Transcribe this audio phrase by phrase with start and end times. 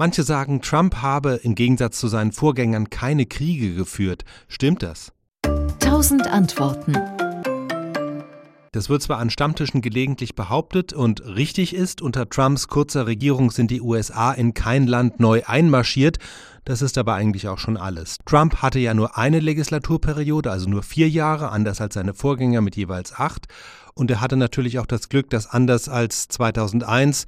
[0.00, 4.24] Manche sagen, Trump habe im Gegensatz zu seinen Vorgängern keine Kriege geführt.
[4.46, 5.12] Stimmt das?
[5.80, 6.92] Tausend Antworten.
[8.70, 13.72] Das wird zwar an Stammtischen gelegentlich behauptet und richtig ist, unter Trumps kurzer Regierung sind
[13.72, 16.18] die USA in kein Land neu einmarschiert,
[16.68, 18.18] das ist aber eigentlich auch schon alles.
[18.26, 22.76] Trump hatte ja nur eine Legislaturperiode, also nur vier Jahre, anders als seine Vorgänger mit
[22.76, 23.46] jeweils acht.
[23.94, 27.24] Und er hatte natürlich auch das Glück, dass anders als 2001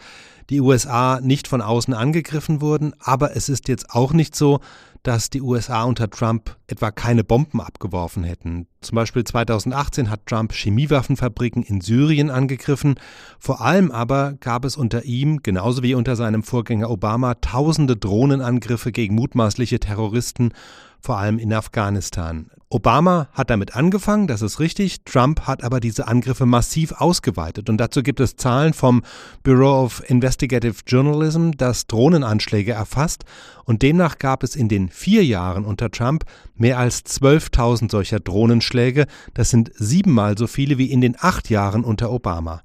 [0.50, 2.92] die USA nicht von außen angegriffen wurden.
[3.00, 4.60] Aber es ist jetzt auch nicht so,
[5.02, 8.66] dass die USA unter Trump etwa keine Bomben abgeworfen hätten.
[8.82, 12.96] Zum Beispiel 2018 hat Trump Chemiewaffenfabriken in Syrien angegriffen.
[13.38, 18.92] Vor allem aber gab es unter ihm, genauso wie unter seinem Vorgänger Obama, tausende Drohnenangriffe
[18.92, 20.52] gegen mutmaßliche Terroristen,
[21.00, 22.50] vor allem in Afghanistan.
[22.72, 25.02] Obama hat damit angefangen, das ist richtig.
[25.04, 27.68] Trump hat aber diese Angriffe massiv ausgeweitet.
[27.68, 29.02] Und dazu gibt es Zahlen vom
[29.42, 33.24] Bureau of Investigative Journalism, das Drohnenanschläge erfasst.
[33.64, 39.06] Und demnach gab es in den vier Jahren unter Trump mehr als 12.000 solcher Drohnenschläge.
[39.34, 42.62] Das sind siebenmal so viele wie in den acht Jahren unter Obama.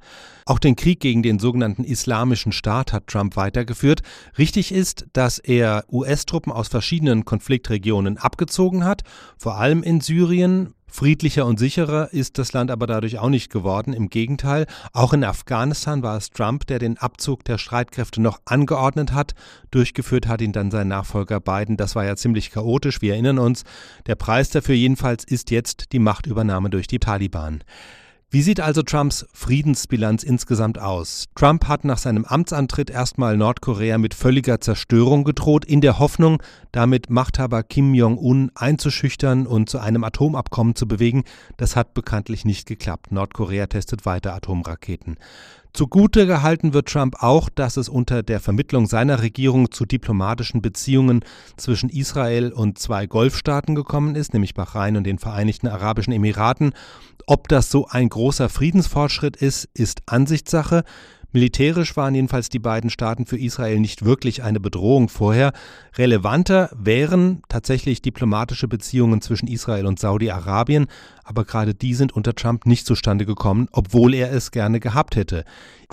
[0.47, 4.03] Auch den Krieg gegen den sogenannten Islamischen Staat hat Trump weitergeführt.
[4.37, 9.01] Richtig ist, dass er US-Truppen aus verschiedenen Konfliktregionen abgezogen hat,
[9.37, 13.93] vor allem in Syrien, Friedlicher und sicherer ist das Land aber dadurch auch nicht geworden.
[13.93, 19.13] Im Gegenteil, auch in Afghanistan war es Trump, der den Abzug der Streitkräfte noch angeordnet
[19.13, 19.35] hat.
[19.71, 21.77] Durchgeführt hat ihn dann sein Nachfolger Biden.
[21.77, 23.63] Das war ja ziemlich chaotisch, wir erinnern uns.
[24.05, 27.63] Der Preis dafür jedenfalls ist jetzt die Machtübernahme durch die Taliban.
[28.35, 31.27] Wie sieht also Trumps Friedensbilanz insgesamt aus?
[31.35, 37.09] Trump hat nach seinem Amtsantritt erstmal Nordkorea mit völliger Zerstörung gedroht, in der Hoffnung, damit
[37.09, 41.23] Machthaber Kim Jong-un einzuschüchtern und zu einem Atomabkommen zu bewegen.
[41.55, 43.09] Das hat bekanntlich nicht geklappt.
[43.13, 45.15] Nordkorea testet weiter Atomraketen.
[45.75, 51.19] Zugute gehalten wird Trump auch, dass es unter der Vermittlung seiner Regierung zu diplomatischen Beziehungen
[51.57, 56.71] zwischen Israel und zwei Golfstaaten gekommen ist, nämlich Bahrain und den Vereinigten Arabischen Emiraten.
[57.27, 60.85] Ob das so ein großer Friedensfortschritt ist, ist Ansichtssache.
[61.35, 65.51] Militärisch waren jedenfalls die beiden Staaten für Israel nicht wirklich eine Bedrohung vorher.
[65.97, 70.87] Relevanter wären tatsächlich diplomatische Beziehungen zwischen Israel und Saudi-Arabien,
[71.25, 75.43] aber gerade die sind unter Trump nicht zustande gekommen, obwohl er es gerne gehabt hätte.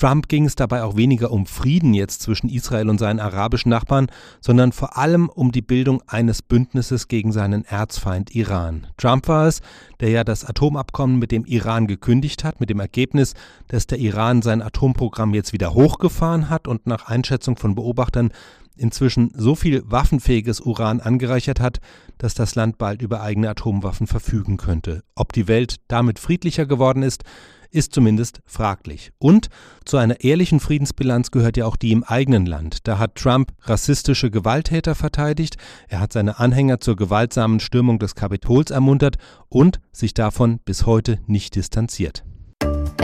[0.02, 4.08] Trump ging es dabei auch weniger um Frieden jetzt zwischen Israel und seinen arabischen Nachbarn,
[4.40, 8.88] sondern vor allem um die Bildung eines Bündnisses gegen seinen Erzfeind Iran.
[8.96, 9.60] Trump war es,
[10.00, 13.34] der ja das Atomabkommen mit dem Iran gekündigt hat, mit dem Ergebnis,
[13.68, 18.32] dass der Iran sein Atomprogramm jetzt wieder hochgefahren hat und nach Einschätzung von Beobachtern
[18.76, 21.80] inzwischen so viel waffenfähiges Uran angereichert hat,
[22.18, 25.02] dass das Land bald über eigene Atomwaffen verfügen könnte.
[25.14, 27.24] Ob die Welt damit friedlicher geworden ist,
[27.72, 29.12] ist zumindest fraglich.
[29.18, 29.48] Und
[29.84, 32.86] zu einer ehrlichen Friedensbilanz gehört ja auch die im eigenen Land.
[32.86, 35.56] Da hat Trump rassistische Gewalttäter verteidigt,
[35.88, 39.16] er hat seine Anhänger zur gewaltsamen Stürmung des Kapitols ermuntert
[39.48, 42.24] und sich davon bis heute nicht distanziert.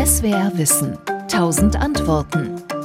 [0.05, 0.99] SWR Wissen.
[1.29, 2.78] Tausend Antworten.